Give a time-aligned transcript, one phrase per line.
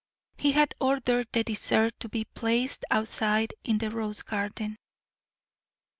[0.35, 4.77] He had ordered the dessert to be placed outside in the rose garden.